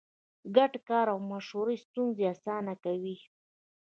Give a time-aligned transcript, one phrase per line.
[0.55, 3.15] ګډ کار او مشوره ستونزې اسانه کوي.